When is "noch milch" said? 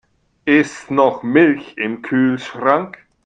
0.89-1.75